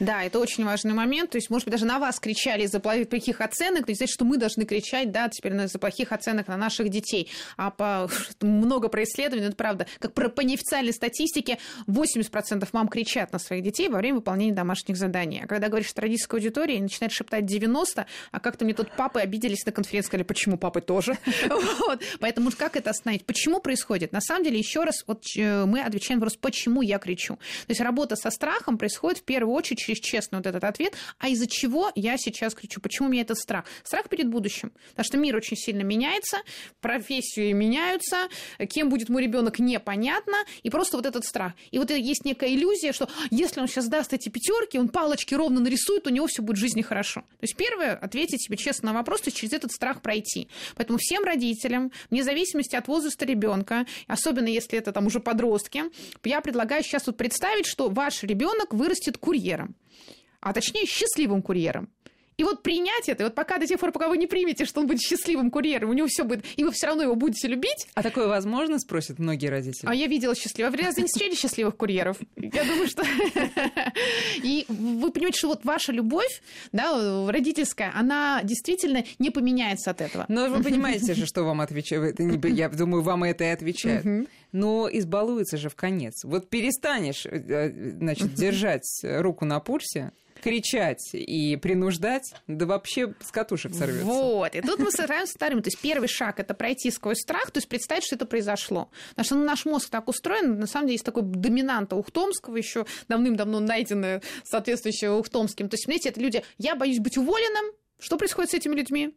[0.00, 1.30] Да, это очень важный момент.
[1.30, 4.36] То есть, может быть, даже на вас кричали из-за плохих оценок, то есть, что мы
[4.36, 7.30] должны кричать, да, теперь из-за плохих оценок на наших детей.
[7.56, 8.08] А по
[8.40, 13.62] много про исследований, это правда, как про, по неофициальной статистике, 80% мам кричат на своих
[13.62, 15.42] детей во время выполнения домашних заданий.
[15.44, 19.72] А когда говоришь родительской аудитории, начинает шептать 90, а как-то мне тут папы обиделись на
[19.72, 21.16] конференции, сказали, почему папы тоже?
[22.20, 23.26] Поэтому как как это остановить?
[23.26, 24.12] Почему происходит?
[24.12, 27.36] На самом деле, еще раз, вот э, мы отвечаем на вопрос, почему я кричу.
[27.36, 31.28] То есть работа со страхом происходит в первую очередь через честный вот этот ответ, а
[31.28, 32.80] из-за чего я сейчас кричу?
[32.80, 33.66] Почему у меня этот страх?
[33.84, 34.72] Страх перед будущим.
[34.90, 36.38] Потому что мир очень сильно меняется,
[36.80, 38.28] профессии меняются,
[38.70, 41.52] кем будет мой ребенок непонятно, и просто вот этот страх.
[41.72, 45.60] И вот есть некая иллюзия, что если он сейчас даст эти пятерки, он палочки ровно
[45.60, 47.20] нарисует, у него все будет в жизни хорошо.
[47.20, 50.48] То есть первое, ответить себе честно на вопрос, то есть через этот страх пройти.
[50.76, 55.84] Поэтому всем родителям, вне зависимости зависимости от возраста ребенка, особенно если это там уже подростки,
[56.24, 59.74] я предлагаю сейчас вот представить, что ваш ребенок вырастет курьером,
[60.40, 61.88] а точнее счастливым курьером.
[62.42, 64.80] И вот принять это, и вот пока до тех пор, пока вы не примете, что
[64.80, 67.86] он будет счастливым курьером, у него все будет, и вы все равно его будете любить.
[67.94, 69.88] А такое возможно, спросят многие родители.
[69.88, 70.72] А я видела счастливых.
[70.72, 72.16] Вы разве не встречали счастливых курьеров?
[72.34, 73.04] Я думаю, что...
[74.42, 80.24] И вы понимаете, что вот ваша любовь, да, родительская, она действительно не поменяется от этого.
[80.26, 82.18] Но вы понимаете же, что вам отвечают.
[82.18, 84.26] Я думаю, вам это и отвечают.
[84.50, 86.24] Но избалуется же в конец.
[86.24, 90.10] Вот перестанешь, э, значит, держать руку на пульсе,
[90.42, 94.04] кричать и принуждать, да вообще с катушек сорвется.
[94.04, 94.54] Вот.
[94.54, 97.68] И тут мы сразу ставим, то есть первый шаг это пройти сквозь страх, то есть
[97.68, 98.90] представить, что это произошло.
[99.10, 102.86] Потому что ну, наш мозг так устроен, на самом деле есть такой доминанта Ухтомского, еще
[103.08, 105.68] давным-давно найденная соответствующая Ухтомским.
[105.68, 107.64] То есть, смотрите, это люди, я боюсь быть уволенным,
[107.98, 109.14] что происходит с этими людьми?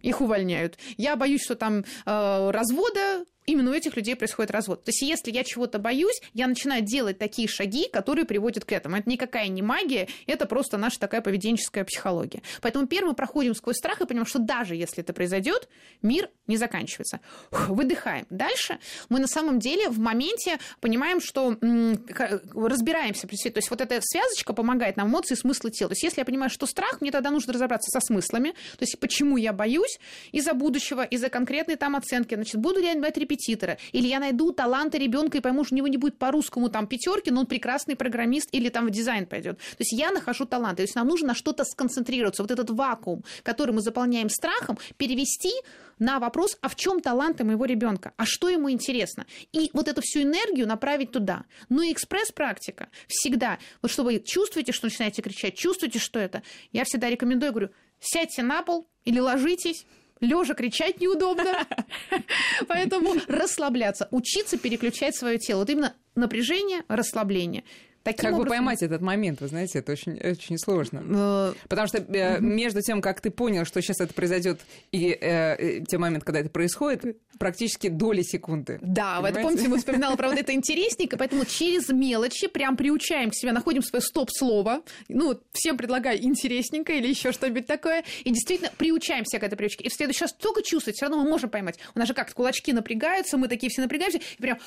[0.00, 0.78] их увольняют.
[0.96, 4.84] Я боюсь, что там э, развода, именно у этих людей происходит развод.
[4.84, 8.96] То есть, если я чего-то боюсь, я начинаю делать такие шаги, которые приводят к этому.
[8.96, 12.42] Это никакая не магия, это просто наша такая поведенческая психология.
[12.60, 15.68] Поэтому первым проходим сквозь страх и понимаем, что даже если это произойдет,
[16.02, 17.20] мир не заканчивается.
[17.50, 18.26] Выдыхаем.
[18.30, 18.78] Дальше
[19.08, 21.56] мы на самом деле в моменте понимаем, что
[22.54, 23.26] разбираемся.
[23.26, 25.90] То есть, вот эта связочка помогает нам эмоции, смыслы тела.
[25.90, 28.50] То есть, если я понимаю, что страх, мне тогда нужно разобраться со смыслами.
[28.50, 29.98] То есть, почему я боюсь
[30.30, 32.34] из-за будущего, из-за конкретной там оценки.
[32.34, 32.94] Значит, буду ли я
[33.32, 36.86] репетитора, или я найду таланты ребенка и пойму, что у него не будет по-русскому там
[36.86, 39.58] пятерки, но он прекрасный программист или там в дизайн пойдет.
[39.58, 40.76] То есть я нахожу таланты.
[40.76, 42.42] То есть нам нужно на что-то сконцентрироваться.
[42.42, 45.52] Вот этот вакуум, который мы заполняем страхом, перевести
[45.98, 49.26] на вопрос, а в чем таланты моего ребенка, а что ему интересно.
[49.52, 51.44] И вот эту всю энергию направить туда.
[51.68, 53.58] Ну и экспресс-практика всегда.
[53.82, 56.42] Вот чтобы чувствуете, что начинаете кричать, чувствуете, что это.
[56.72, 59.86] Я всегда рекомендую, говорю, сядьте на пол или ложитесь,
[60.22, 61.52] лежа кричать неудобно.
[62.68, 65.58] Поэтому расслабляться, учиться переключать свое тело.
[65.60, 67.64] Вот именно напряжение, расслабление.
[68.02, 68.44] Таким как образом...
[68.44, 71.02] бы поймать этот момент, вы знаете, это очень, очень сложно.
[71.08, 74.60] Э, Потому что э, между тем, как ты понял, что сейчас это произойдет,
[74.90, 78.78] и э, тем момент, когда это происходит, практически доли секунды.
[78.82, 83.34] Да, вы это помните, мы вспоминала, правда, это интересненько, поэтому через мелочи прям приучаем к
[83.34, 89.24] себе, находим свое стоп-слово, ну, всем предлагаю интересненько или еще что-нибудь такое, и действительно приучаем
[89.24, 89.84] себя к этой привычке.
[89.84, 91.78] И в следующий раз только чувствовать, все равно мы можем поймать.
[91.94, 94.58] У нас же как кулачки напрягаются, мы такие все напрягаемся, и прям,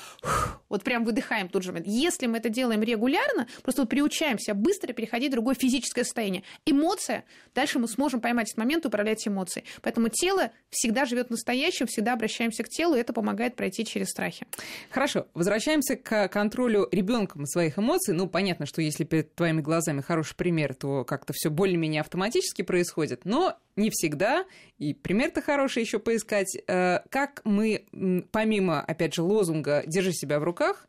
[0.70, 1.82] вот прям выдыхаем тут же.
[1.84, 3.25] Если мы это делаем регулярно,
[3.62, 6.42] просто вот приучаем себя быстро переходить в другое физическое состояние.
[6.64, 9.64] Эмоция, дальше мы сможем поймать этот момент и управлять эмоцией.
[9.82, 14.46] Поэтому тело всегда живет настоящим, всегда обращаемся к телу, и это помогает пройти через страхи.
[14.90, 18.14] Хорошо, возвращаемся к контролю ребенком своих эмоций.
[18.14, 23.24] Ну, понятно, что если перед твоими глазами хороший пример, то как-то все более-менее автоматически происходит,
[23.24, 24.44] но не всегда,
[24.78, 26.56] и пример-то хороший еще поискать.
[26.66, 27.86] Э, как мы,
[28.32, 30.86] помимо, опять же, лозунга «держи себя в руках»,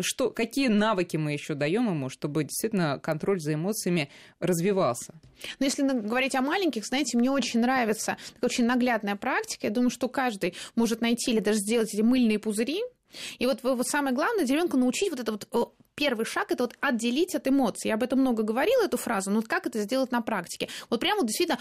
[0.00, 5.14] что, какие навыки мы еще даем ему, чтобы действительно контроль за эмоциями развивался?
[5.58, 9.66] Но если говорить о маленьких, знаете, мне очень нравится такая очень наглядная практика.
[9.66, 12.82] Я думаю, что каждый может найти или даже сделать эти мыльные пузыри,
[13.38, 17.34] и вот, вот самое главное, ребенка научить вот это вот первый шаг это вот отделить
[17.34, 17.88] от эмоций.
[17.88, 20.68] Я об этом много говорила, эту фразу, но вот как это сделать на практике?
[20.90, 21.58] Вот прямо вот действительно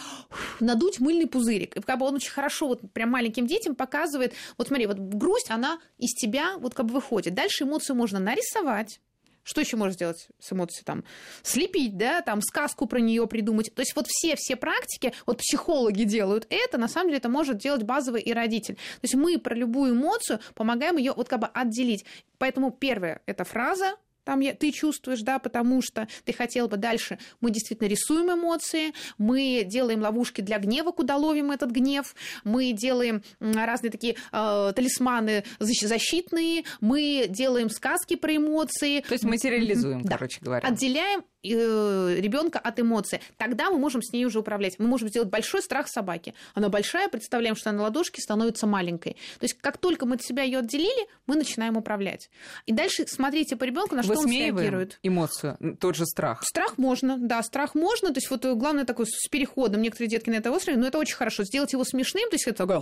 [0.59, 1.75] надуть мыльный пузырик.
[1.75, 5.49] И как бы он очень хорошо вот прям маленьким детям показывает, вот смотри, вот грусть,
[5.49, 7.33] она из тебя вот как бы выходит.
[7.33, 8.99] Дальше эмоцию можно нарисовать,
[9.41, 10.83] что еще можно сделать с эмоцией?
[10.83, 11.03] Там,
[11.41, 13.73] слепить, да, там, сказку про нее придумать.
[13.73, 17.83] То есть вот все-все практики, вот психологи делают это, на самом деле это может делать
[17.83, 18.75] базовый и родитель.
[18.75, 22.05] То есть мы про любую эмоцию помогаем ее вот как бы отделить.
[22.37, 23.95] Поэтому первое– это фраза,
[24.27, 27.17] там я, ты чувствуешь, да, потому что ты хотел бы дальше.
[27.39, 32.13] Мы действительно рисуем эмоции, мы делаем ловушки для гнева, куда ловим этот гнев,
[32.43, 38.99] мы делаем разные такие э, талисманы защитные, мы делаем сказки про эмоции.
[38.99, 40.17] То есть материализуем, да.
[40.17, 40.67] короче говоря.
[40.67, 43.21] Отделяем ребенка от эмоций.
[43.37, 44.79] Тогда мы можем с ней уже управлять.
[44.79, 46.33] Мы можем сделать большой страх собаки.
[46.53, 49.13] Она большая, представляем, что она на ладошке становится маленькой.
[49.39, 52.29] То есть как только мы от себя ее отделили, мы начинаем управлять.
[52.65, 54.99] И дальше смотрите по ребенку, на что он реагирует.
[55.03, 56.43] эмоцию, тот же страх.
[56.43, 58.09] Страх можно, да, страх можно.
[58.09, 59.81] То есть вот главное такой с переходом.
[59.81, 61.43] Некоторые детки на это острове, но это очень хорошо.
[61.43, 62.79] Сделать его смешным, то есть это такое,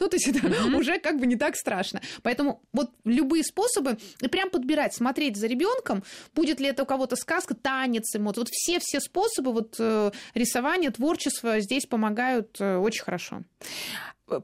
[0.00, 2.00] ну то есть это уже как бы не так страшно.
[2.22, 6.02] Поэтому вот любые способы, и прям подбирать, смотреть за ребенком,
[6.34, 8.40] будет ли это у кого-то сказка, танец, эмоции.
[8.40, 13.42] Вот все-все способы вот, э, рисования, творчества здесь помогают э, очень хорошо.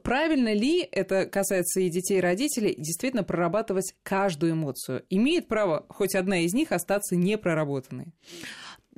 [0.03, 5.03] Правильно ли, это касается и детей, и родителей, действительно прорабатывать каждую эмоцию?
[5.09, 8.13] Имеет право хоть одна из них остаться непроработанной?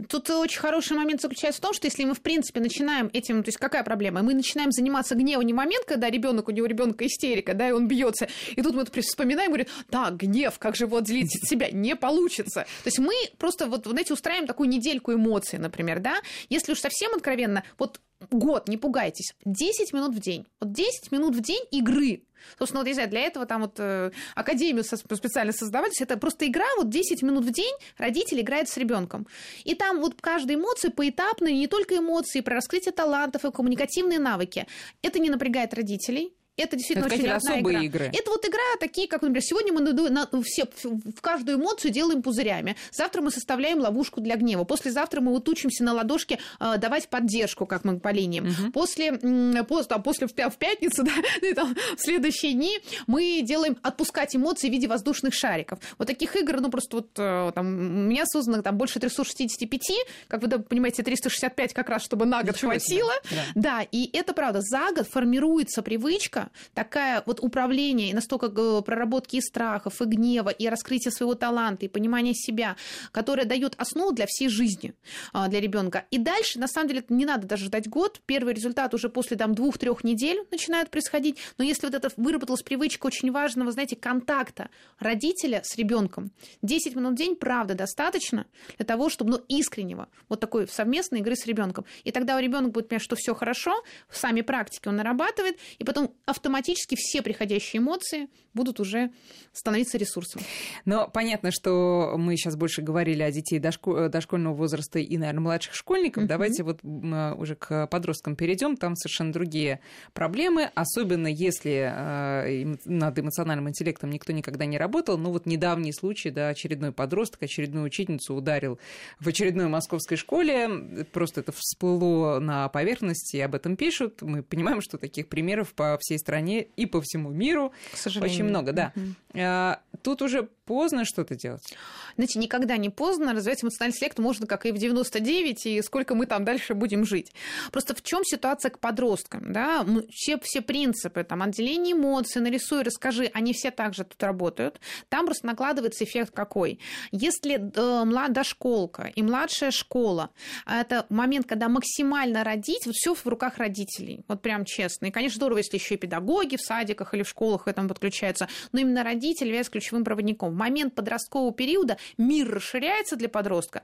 [0.10, 3.50] Тут очень хороший момент заключается в том, что если мы, в принципе, начинаем этим, то
[3.50, 4.24] есть какая проблема?
[4.24, 7.88] Мы начинаем заниматься гневом не момент, когда ребенок, у него ребенка истерика, да, и он
[7.88, 11.70] бьется, и тут мы вспоминаем, говорим, так, гнев, как же его отделить от себя?
[11.70, 12.66] Не получится.
[12.84, 16.16] То есть мы просто вот, знаете, устраиваем такую недельку эмоций, например, да?
[16.50, 18.00] Если уж совсем откровенно, вот
[18.32, 20.46] год, не пугайтесь, 10 минут в день.
[20.60, 22.24] Вот 10 минут в день игры
[22.58, 26.66] Собственно, вот, не знаю, для этого там вот э, академию специально есть это просто игра,
[26.78, 29.28] вот 10 минут в день родитель играет с ребенком.
[29.64, 34.68] И там вот каждая эмоция поэтапно, не только эмоции, про раскрытие талантов и коммуникативные навыки.
[35.02, 37.82] Это не напрягает родителей, это действительно это очень родная игра.
[37.82, 38.12] игры.
[38.14, 42.22] Это вот игра такие, как, например, сегодня мы на, на, все, в каждую эмоцию делаем
[42.22, 42.76] пузырями.
[42.92, 44.64] Завтра мы составляем ловушку для гнева.
[44.64, 48.48] Послезавтра мы вот учимся на ладошке э, давать поддержку, как мы по линиям.
[48.48, 48.72] Угу.
[48.72, 51.04] После, э, после, там, после в, в пятницу,
[51.42, 55.80] да, и, там, в следующие дни мы делаем отпускать эмоции в виде воздушных шариков.
[55.98, 59.82] Вот таких игр, ну, просто вот э, там, у меня создано там больше 365,
[60.28, 63.14] как вы понимаете, 365 как раз, чтобы на год Ничего хватило.
[63.32, 63.44] Да.
[63.56, 66.43] да, и это правда, за год формируется привычка
[66.74, 71.86] такая вот управление и настолько э, проработки и страхов, и гнева, и раскрытия своего таланта,
[71.86, 72.76] и понимания себя,
[73.12, 74.94] которая дает основу для всей жизни
[75.32, 76.06] а, для ребенка.
[76.12, 78.22] И дальше, на самом деле, не надо даже ждать год.
[78.26, 81.38] Первый результат уже после там, двух-трех недель начинает происходить.
[81.58, 87.14] Но если вот это выработалась привычка очень важного, знаете, контакта родителя с ребенком, 10 минут
[87.14, 88.46] в день, правда, достаточно
[88.78, 91.86] для того, чтобы, ну, искреннего, вот такой совместной игры с ребенком.
[92.04, 96.14] И тогда у ребенка будет понимать, что все хорошо, сами практики он нарабатывает, и потом
[96.34, 99.12] автоматически все приходящие эмоции будут уже
[99.52, 100.42] становиться ресурсом.
[100.86, 105.74] Но понятно, что мы сейчас больше говорили о детей дошко- дошкольного возраста и, наверное, младших
[105.74, 106.24] школьников.
[106.24, 106.28] Mm-hmm.
[106.28, 108.78] Давайте вот уже к подросткам перейдем.
[108.78, 109.80] Там совершенно другие
[110.14, 115.18] проблемы, особенно если э, над эмоциональным интеллектом никто никогда не работал.
[115.18, 118.80] Ну вот недавний случай, да, очередной подросток, очередную учительницу ударил
[119.20, 121.06] в очередной московской школе.
[121.12, 124.22] Просто это всплыло на поверхности, об этом пишут.
[124.22, 127.74] Мы понимаем, что таких примеров по всей стране и по всему миру
[128.22, 128.94] очень много, да.
[128.96, 129.78] Mm-hmm.
[130.02, 131.76] Тут уже поздно что-то делать?
[132.16, 133.34] Знаете, никогда не поздно.
[133.34, 137.32] Развивать эмоциональный интеллект можно, как и в 99, и сколько мы там дальше будем жить.
[137.72, 139.52] Просто в чем ситуация к подросткам?
[139.52, 139.86] Да?
[140.12, 144.80] Все, все принципы, там, отделение эмоций, нарисуй, расскажи, они все также тут работают.
[145.10, 146.80] Там просто накладывается эффект какой?
[147.12, 150.30] Если э, дошколка и младшая школа,
[150.66, 155.08] это момент, когда максимально родить, вот все в руках родителей, вот прям честно.
[155.08, 158.48] И, конечно, здорово, если еще и педагоги в садиках или в школах к этому подключаются,
[158.72, 163.82] но именно родители являются ключевым проводником в момент подросткового периода мир расширяется для подростка,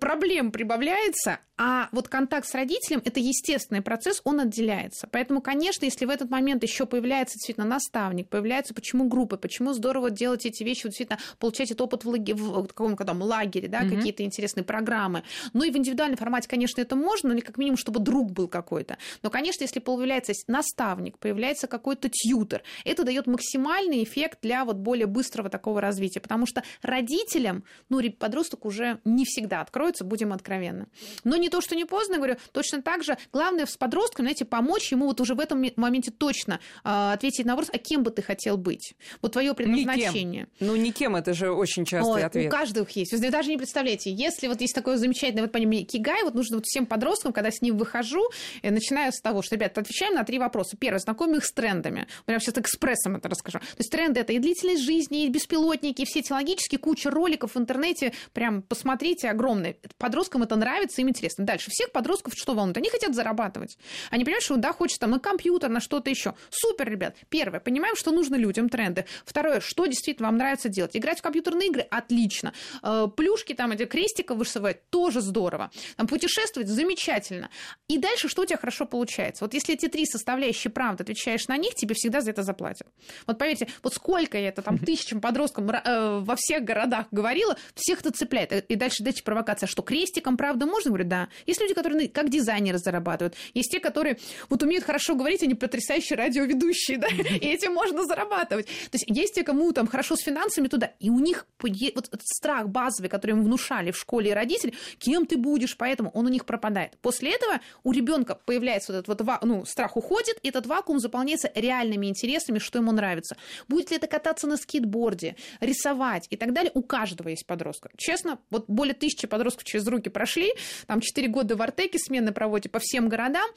[0.00, 5.08] проблем прибавляется, а вот контакт с родителем– это естественный процесс, он отделяется.
[5.10, 10.10] Поэтому, конечно, если в этот момент еще появляется действительно наставник, появляются почему группы, почему здорово
[10.10, 13.82] делать эти вещи, вот действительно получать этот опыт в, лаге, в каком-то там лагере, да,
[13.82, 13.96] mm-hmm.
[13.96, 15.24] какие-то интересные программы.
[15.52, 18.96] Ну и в индивидуальном формате, конечно, это можно, или как минимум, чтобы друг был какой-то.
[19.22, 25.06] Но, конечно, если появляется наставник, появляется какой-то тьютер, это дает максимальный эффект для вот более
[25.06, 30.86] быстрого такого развития, потому что родителям, ну, подросток уже не всегда откроется, будем откровенны.
[31.24, 34.90] Но не то, что не поздно, говорю, точно так же, главное с подростком, знаете, помочь
[34.90, 38.22] ему вот уже в этом моменте точно э, ответить на вопрос, а кем бы ты
[38.22, 38.94] хотел быть?
[39.20, 40.42] Вот твое предназначение.
[40.42, 40.66] Никем.
[40.66, 42.46] Ну, никем, это же очень частый О, ответ.
[42.46, 43.12] У каждого есть.
[43.12, 46.64] Вы даже не представляете, если вот есть такое замечательное, вот понимаете, кигай, вот нужно вот
[46.64, 48.22] всем подросткам, когда с ним выхожу,
[48.62, 50.76] я начинаю с того, что, ребят, отвечаем на три вопроса.
[50.78, 52.06] Первое, знакомим их с трендами.
[52.26, 53.58] Прямо сейчас экспрессом это расскажу.
[53.58, 58.12] То есть тренды– это и длительность жизни, и беспилотники, все технологические, куча роликов в интернете,
[58.32, 59.76] прям посмотрите, огромные.
[59.98, 61.44] Подросткам это нравится, им интересно.
[61.44, 61.70] Дальше.
[61.70, 62.76] Всех подростков что волнует?
[62.76, 63.78] Они хотят зарабатывать.
[64.10, 66.34] Они понимают, что да, хочется там на компьютер, на что-то еще.
[66.50, 67.16] Супер, ребят.
[67.28, 69.04] Первое, понимаем, что нужно людям, тренды.
[69.24, 70.96] Второе, что действительно вам нравится делать.
[70.96, 72.52] Играть в компьютерные игры– отлично.
[72.82, 75.70] Э, плюшки там, эти крестиков вышивать– тоже здорово.
[75.96, 77.50] Там путешествовать– замечательно.
[77.88, 79.44] И дальше что у тебя хорошо получается?
[79.44, 82.86] Вот если эти три составляющие правда отвечаешь на них, тебе всегда за это заплатят.
[83.26, 88.00] Вот поверьте, вот сколько я это там тысячам подросткам э, во всех городах говорила, всех
[88.00, 88.52] это цепляет.
[88.52, 90.90] И дальше дальше провокация, что крестиком, правда, можно?
[90.90, 91.28] Говорю, да.
[91.46, 93.34] Есть люди, которые ну, как дизайнеры зарабатывают.
[93.54, 94.18] Есть те, которые
[94.48, 98.66] вот умеют хорошо говорить, они потрясающие радиоведущие, да, и этим можно зарабатывать.
[98.66, 102.68] То есть есть те, кому там хорошо с финансами туда, и у них вот страх
[102.68, 106.44] базовый, который им внушали в школе и родители, кем ты будешь, поэтому он у них
[106.44, 106.96] пропадает.
[107.00, 111.50] После этого у ребенка появляется вот этот вот, ну, страх уходит, и этот вакуум заполняется
[111.54, 113.36] реальными интересами, что ему нравится.
[113.68, 116.70] Будет ли это кататься на скейтборде, рисовать и так далее.
[116.74, 117.90] У каждого есть подростка.
[117.96, 120.52] Честно, вот более тысячи подростков через руки прошли,
[120.86, 123.48] там 4 года в Артеке смены проводите по всем городам,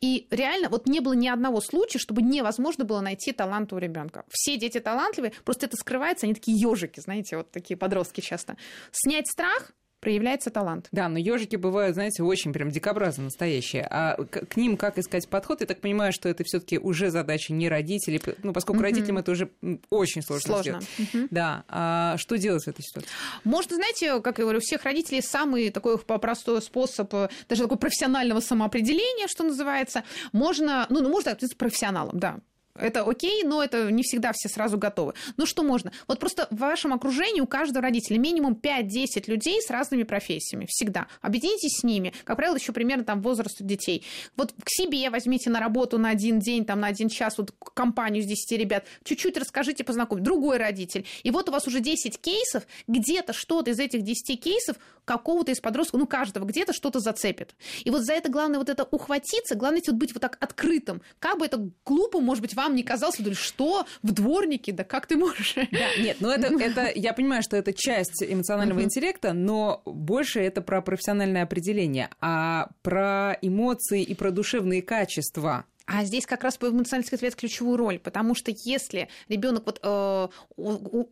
[0.00, 4.24] и реально вот не было ни одного случая, чтобы невозможно было найти талант у ребенка.
[4.30, 8.56] Все дети талантливые, просто это скрывается, они такие ежики, знаете, вот такие подростки часто.
[8.92, 10.88] Снять страх, проявляется талант.
[10.92, 13.86] Да, но ежики бывают, знаете, очень прям дикобразы настоящие.
[13.90, 15.60] А к, к ним как искать подход?
[15.60, 18.84] Я так понимаю, что это все-таки уже задача не родителей, ну, поскольку mm-hmm.
[18.84, 19.50] родителям это уже
[19.90, 20.54] очень сложно.
[20.54, 20.80] Сложно.
[20.98, 21.28] Mm-hmm.
[21.30, 21.64] Да.
[21.68, 23.10] А что делать в этой ситуации?
[23.44, 27.78] Можно, знаете, как я говорю, у всех родителей самый такой простой способ, э, даже такой
[27.78, 30.04] профессионального самоопределения, что называется.
[30.32, 32.38] Можно, ну, ну можно быть профессионалом, да.
[32.78, 35.14] Это окей, но это не всегда все сразу готовы.
[35.36, 35.92] Ну что можно?
[36.06, 40.66] Вот просто в вашем окружении у каждого родителя минимум 5-10 людей с разными профессиями.
[40.68, 41.06] Всегда.
[41.20, 42.12] Объединитесь с ними.
[42.24, 44.04] Как правило, еще примерно там возраст детей.
[44.36, 48.22] Вот к себе возьмите на работу на один день, там на один час, вот компанию
[48.22, 48.86] с 10 ребят.
[49.04, 50.24] Чуть-чуть расскажите, познакомьте.
[50.24, 51.06] Другой родитель.
[51.22, 52.64] И вот у вас уже 10 кейсов.
[52.86, 54.76] Где-то что-то из этих 10 кейсов
[55.08, 57.54] какого-то из подростков, ну, каждого где-то что-то зацепит.
[57.82, 61.00] И вот за это главное вот это ухватиться, главное вот быть вот так открытым.
[61.18, 65.06] Как бы это глупо, может быть, вам не казалось, вы что, в дворнике, да как
[65.06, 65.54] ты можешь?
[65.54, 70.60] Да, нет, ну это, это, я понимаю, что это часть эмоционального интеллекта, но больше это
[70.60, 77.08] про профессиональное определение, а про эмоции и про душевные качества а здесь как раз эмоциональный
[77.10, 80.28] ответ ключевую роль, потому что если ребенок вот э,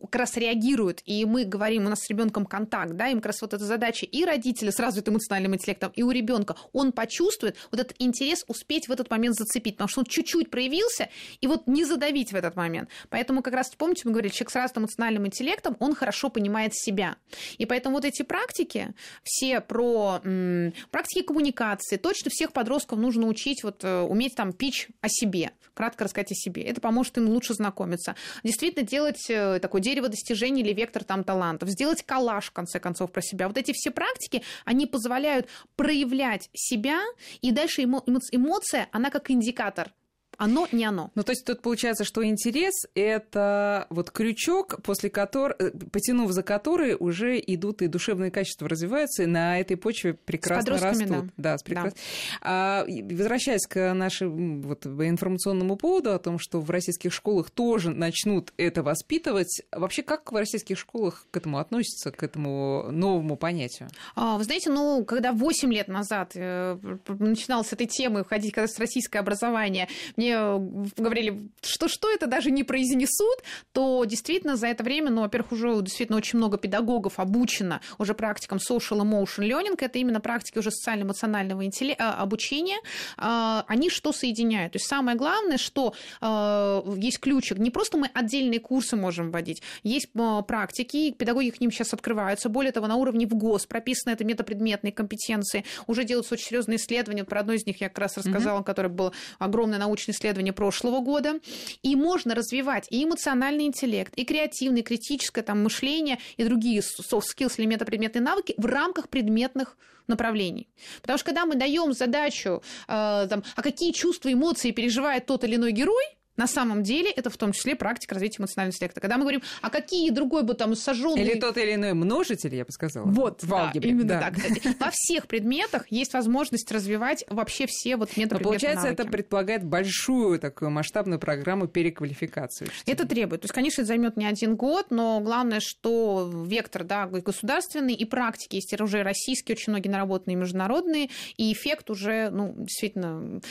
[0.03, 3.41] как раз реагирует, и мы говорим, у нас с ребенком контакт, да, им как раз
[3.41, 7.79] вот эта задача и родителя с развитым эмоциональным интеллектом, и у ребенка, он почувствует вот
[7.79, 11.09] этот интерес успеть в этот момент зацепить, потому что он чуть-чуть проявился,
[11.41, 12.89] и вот не задавить в этот момент.
[13.09, 17.15] Поэтому как раз, помните, мы говорили, человек с развитым эмоциональным интеллектом, он хорошо понимает себя.
[17.57, 23.63] И поэтому вот эти практики, все про м, практики коммуникации, точно всех подростков нужно учить
[23.63, 26.63] вот э, уметь там спич о себе, кратко рассказать о себе.
[26.63, 28.15] Это поможет им лучше знакомиться.
[28.43, 33.11] Действительно делать э, такое дерево достижений или вектор там талантов, сделать коллаж, в конце концов,
[33.11, 33.47] про себя.
[33.47, 37.01] Вот эти все практики, они позволяют проявлять себя,
[37.41, 39.91] и дальше эмо- эмоция, она как индикатор
[40.37, 41.11] оно не оно.
[41.15, 46.43] Ну, то есть тут получается, что интерес– это вот крючок, после которого, э, потянув за
[46.43, 51.07] который, уже идут и душевные качества развиваются, и на этой почве прекрасно растут.
[51.07, 51.93] Да, да, с прекрас...
[51.93, 51.99] да.
[52.41, 58.53] А, возвращаясь к нашему вот, информационному поводу о том, что в российских школах тоже начнут
[58.57, 63.89] это воспитывать, вообще как в российских школах к этому относятся, к этому новому понятию?
[64.15, 68.67] А, вы знаете, ну, когда 8 лет назад э, начинал с этой темы входить когда
[68.67, 73.37] с российское образование, мне мне говорили, что что это даже не произнесут,
[73.71, 78.57] то действительно за это время, ну, во-первых, уже действительно очень много педагогов обучено уже практикам
[78.57, 82.77] social emotion learning, это именно практики уже социально-эмоционального интеллекта, обучения,
[83.17, 84.73] а, они что соединяют?
[84.73, 89.61] То есть самое главное, что а, есть ключик, не просто мы отдельные курсы можем вводить,
[89.83, 90.09] есть
[90.47, 94.91] практики, педагоги к ним сейчас открываются, более того, на уровне в ГОС прописаны это метапредметные
[94.91, 98.65] компетенции, уже делаются очень серьезные исследования, про одно из них я как раз рассказала, mm-hmm.
[98.65, 101.39] которое было огромное научное исследование прошлого года.
[101.83, 107.23] И можно развивать и эмоциональный интеллект, и креативный, и критическое там, мышление, и другие soft
[107.35, 110.69] skills или метапредметные навыки в рамках предметных направлений.
[111.01, 115.55] Потому что когда мы даем задачу, э, там, а какие чувства, эмоции переживает тот или
[115.55, 116.03] иной герой,
[116.37, 119.01] на самом деле это в том числе практика развития эмоционального интеллекта.
[119.01, 121.21] Когда мы говорим, а какие другой бы там сожженный...
[121.21, 123.05] Или тот или иной множитель, я бы сказала.
[123.07, 124.19] Вот, в да, именно да.
[124.31, 124.35] так.
[124.79, 130.71] Во всех предметах есть возможность развивать вообще все вот методы Получается, это предполагает большую такую
[130.71, 132.67] масштабную программу переквалификации.
[132.85, 133.41] Это требует.
[133.41, 138.05] То есть, конечно, это займет не один год, но главное, что вектор да, государственный и
[138.05, 143.41] практики есть уже российские, очень многие наработанные международные, и эффект уже, ну, действительно,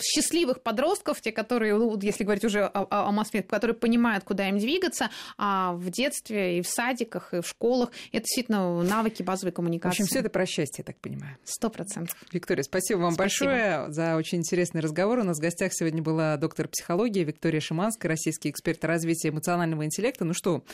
[0.00, 4.48] счастливых подростков, те, которые, ну, если если говорить уже о, о Москве, которые понимают, куда
[4.48, 9.52] им двигаться, а в детстве и в садиках, и в школах это действительно навыки базовой
[9.52, 9.98] коммуникации.
[9.98, 11.36] В общем, все это про счастье, я так понимаю.
[11.44, 12.16] Сто процентов.
[12.32, 13.50] Виктория, спасибо вам спасибо.
[13.50, 15.20] большое за очень интересный разговор.
[15.20, 20.24] У нас в гостях сегодня была доктор психологии Виктория Шиманская, российский эксперт развития эмоционального интеллекта.
[20.24, 20.64] Ну что,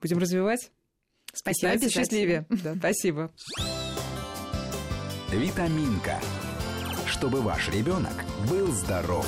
[0.00, 0.70] будем развивать?
[1.34, 1.90] Спасибо.
[1.90, 2.46] Счастливее.
[2.62, 3.32] Да, спасибо.
[5.32, 6.20] Витаминка.
[7.06, 9.26] Чтобы ваш ребенок был здоров.